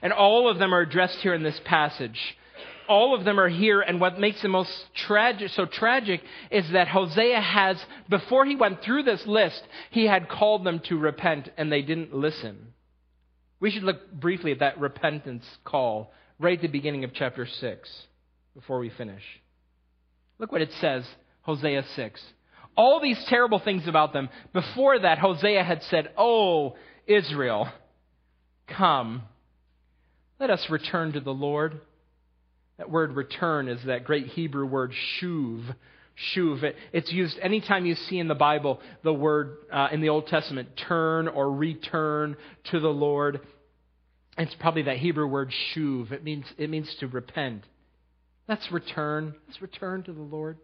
[0.00, 2.36] and all of them are addressed here in this passage
[2.88, 6.20] all of them are here, and what makes the most tragic, so tragic
[6.50, 10.98] is that Hosea has, before he went through this list, he had called them to
[10.98, 12.74] repent, and they didn't listen.
[13.60, 18.02] We should look briefly at that repentance call right at the beginning of chapter 6
[18.54, 19.22] before we finish.
[20.38, 21.04] Look what it says,
[21.42, 22.22] Hosea 6.
[22.76, 24.28] All these terrible things about them.
[24.52, 26.76] Before that, Hosea had said, Oh,
[27.06, 27.68] Israel,
[28.66, 29.22] come,
[30.40, 31.80] let us return to the Lord.
[32.78, 35.74] That word return is that great Hebrew word shuv.
[36.34, 36.62] Shuv.
[36.62, 40.26] It, it's used anytime you see in the Bible the word uh, in the Old
[40.26, 42.36] Testament turn or return
[42.70, 43.40] to the Lord.
[44.36, 46.10] It's probably that Hebrew word shuv.
[46.10, 47.64] It means, it means to repent.
[48.48, 49.34] Let's return.
[49.46, 50.58] Let's return to the Lord.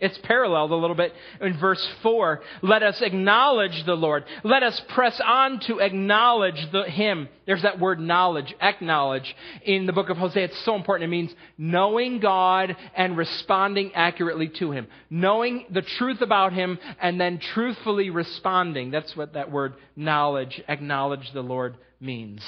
[0.00, 2.40] It's paralleled a little bit in verse 4.
[2.62, 4.24] Let us acknowledge the Lord.
[4.42, 7.28] Let us press on to acknowledge the, Him.
[7.46, 10.44] There's that word knowledge, acknowledge, in the book of Hosea.
[10.44, 11.08] It's so important.
[11.08, 14.86] It means knowing God and responding accurately to Him.
[15.10, 18.90] Knowing the truth about Him and then truthfully responding.
[18.90, 22.42] That's what that word knowledge, acknowledge the Lord means.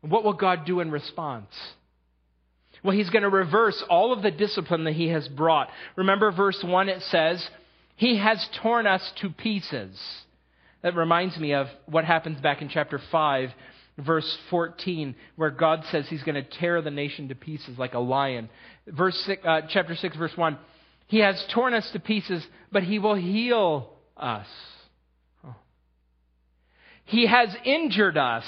[0.00, 1.52] What will God do in response?
[2.82, 5.68] Well, he's going to reverse all of the discipline that he has brought.
[5.96, 7.46] Remember verse 1, it says,
[7.96, 9.98] He has torn us to pieces.
[10.82, 13.50] That reminds me of what happens back in chapter 5,
[13.98, 17.98] verse 14, where God says he's going to tear the nation to pieces like a
[17.98, 18.48] lion.
[18.86, 20.58] Verse six, uh, chapter 6, verse 1,
[21.06, 24.46] He has torn us to pieces, but he will heal us.
[27.06, 28.44] He has injured us,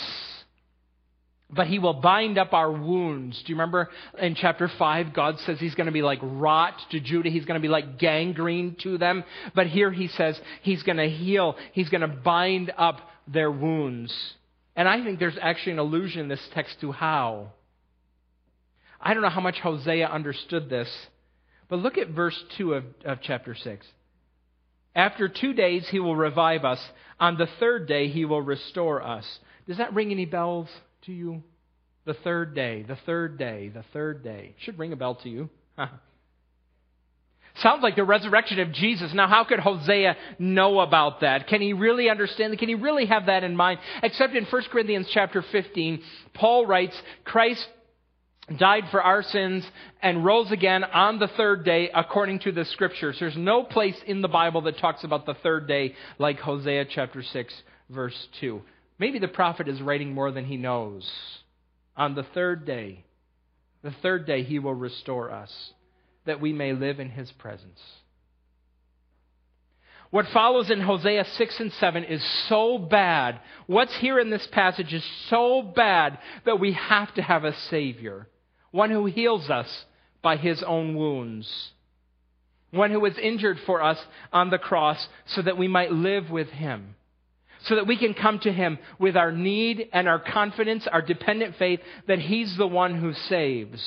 [1.51, 3.39] but he will bind up our wounds.
[3.39, 3.89] Do you remember
[4.19, 7.31] in chapter 5, God says he's going to be like rot to Judah.
[7.31, 9.25] He's going to be like gangrene to them.
[9.55, 11.57] But here he says he's going to heal.
[11.73, 14.15] He's going to bind up their wounds.
[14.77, 17.53] And I think there's actually an allusion in this text to how.
[19.01, 20.89] I don't know how much Hosea understood this,
[21.69, 23.87] but look at verse 2 of, of chapter 6.
[24.95, 26.81] After two days, he will revive us.
[27.21, 29.25] On the third day, he will restore us.
[29.67, 30.69] Does that ring any bells
[31.07, 31.43] to you?
[32.05, 34.55] The third day, the third day, the third day.
[34.61, 35.51] Should ring a bell to you.
[37.57, 39.13] Sounds like the resurrection of Jesus.
[39.13, 41.49] Now, how could Hosea know about that?
[41.49, 42.57] Can he really understand?
[42.59, 43.81] Can he really have that in mind?
[44.03, 46.01] Except in 1 Corinthians chapter 15,
[46.35, 47.67] Paul writes, Christ
[48.57, 49.67] died for our sins
[50.01, 53.17] and rose again on the third day according to the scriptures.
[53.19, 57.23] There's no place in the Bible that talks about the third day like Hosea chapter
[57.23, 58.63] 6 verse 2.
[58.99, 61.11] Maybe the prophet is writing more than he knows.
[61.97, 63.05] On the third day,
[63.83, 65.73] the third day he will restore us
[66.25, 67.81] that we may live in his presence.
[70.11, 73.41] What follows in Hosea 6 and 7 is so bad.
[73.67, 78.29] What's here in this passage is so bad that we have to have a Savior
[78.71, 79.85] one who heals us
[80.23, 81.71] by his own wounds,
[82.71, 83.99] one who was injured for us
[84.33, 86.95] on the cross so that we might live with him,
[87.65, 91.57] so that we can come to him with our need and our confidence, our dependent
[91.57, 93.83] faith that he's the one who saves.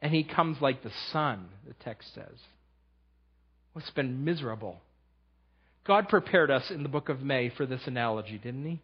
[0.00, 2.38] And he comes like the sun, the text says.
[3.74, 4.80] Well, it's been miserable.
[5.86, 8.80] God prepared us in the book of May for this analogy, didn't he?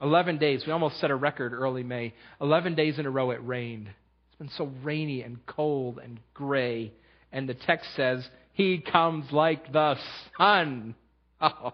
[0.00, 0.64] 11 days.
[0.66, 2.14] We almost set a record early May.
[2.40, 3.88] 11 days in a row it rained.
[3.88, 6.92] It's been so rainy and cold and gray.
[7.32, 9.96] And the text says, He comes like the
[10.36, 10.94] sun.
[11.40, 11.72] Oh.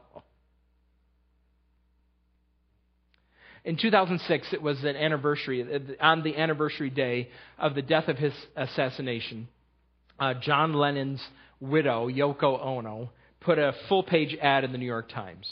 [3.64, 5.64] In 2006, it was an anniversary,
[5.98, 9.48] on the anniversary day of the death of his assassination.
[10.20, 11.26] Uh, John Lennon's
[11.60, 13.10] widow, Yoko Ono,
[13.40, 15.50] put a full page ad in the New York Times.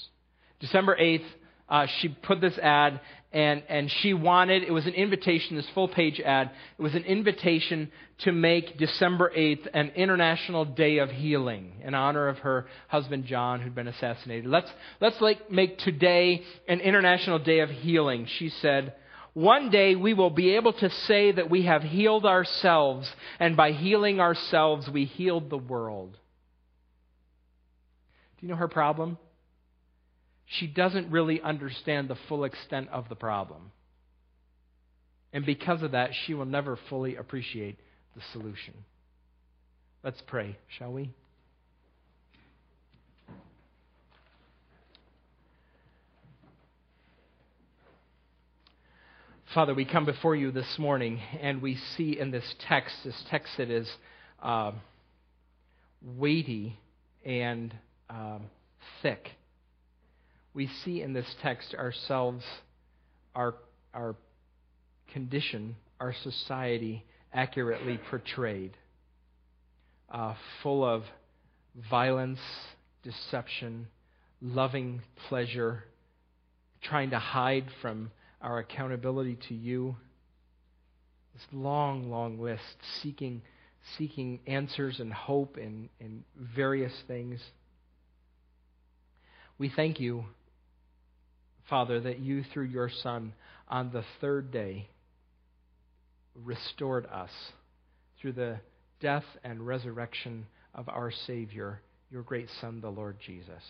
[0.61, 1.25] December 8th,
[1.73, 3.01] uh, she put this ad,
[3.33, 7.05] and, and she wanted, it was an invitation, this full page ad, it was an
[7.05, 13.25] invitation to make December 8th an International Day of Healing in honor of her husband
[13.25, 14.51] John, who'd been assassinated.
[14.51, 14.70] Let's,
[15.01, 18.93] let's like make today an International Day of Healing, she said.
[19.33, 23.11] One day we will be able to say that we have healed ourselves,
[23.41, 26.12] and by healing ourselves, we healed the world.
[28.39, 29.16] Do you know her problem?
[30.59, 33.73] She doesn't really understand the full extent of the problem.
[35.33, 37.79] And because of that, she will never fully appreciate
[38.15, 38.75] the solution.
[40.05, 41.11] Let's pray, shall we?
[49.55, 53.53] Father, we come before you this morning and we see in this text, this text
[53.59, 53.89] that is
[54.43, 54.73] uh,
[56.03, 56.79] weighty
[57.25, 57.75] and
[58.11, 58.45] um,
[59.03, 59.29] thick
[60.55, 62.45] we see in this text ourselves,
[63.35, 63.55] our,
[63.95, 64.15] our
[65.13, 68.77] condition, our society accurately portrayed,
[70.11, 71.05] uh, full of
[71.91, 72.41] violence,
[73.03, 73.87] deception,
[74.43, 75.85] loving pleasure,
[76.83, 78.11] trying to hide from
[78.43, 79.97] our accountability to you.
[81.33, 82.61] This long, long list,
[83.03, 83.41] seeking,
[83.97, 87.41] seeking answers and hope in, in various things.
[89.57, 90.25] We thank you
[91.69, 93.33] Father, that you, through your Son,
[93.69, 94.89] on the third day,
[96.45, 97.31] restored us
[98.21, 98.59] through the
[99.01, 103.63] death and resurrection of our Savior, your great Son, the Lord Jesus.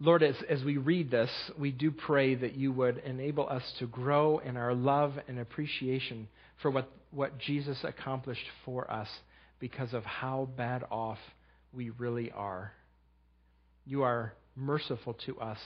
[0.00, 3.86] Lord, as, as we read this, we do pray that you would enable us to
[3.86, 6.28] grow in our love and appreciation
[6.60, 9.08] for what, what Jesus accomplished for us
[9.60, 11.18] because of how bad off
[11.72, 12.72] we really are.
[13.86, 15.58] You are merciful to us,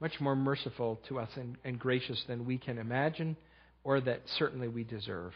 [0.00, 3.36] much more merciful to us and, and gracious than we can imagine
[3.84, 5.32] or that certainly we deserve.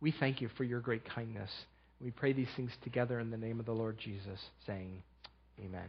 [0.00, 1.50] We thank you for your great kindness.
[2.00, 5.02] We pray these things together in the name of the Lord Jesus, saying,
[5.58, 5.88] Amen.